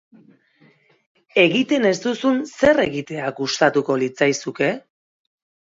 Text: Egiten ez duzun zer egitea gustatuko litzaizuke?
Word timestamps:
Egiten 1.43 1.85
ez 1.91 1.93
duzun 2.07 2.41
zer 2.53 2.83
egitea 2.89 3.31
gustatuko 3.43 4.01
litzaizuke? 4.07 4.77